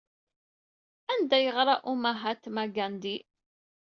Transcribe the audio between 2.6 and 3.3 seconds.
Gandhi?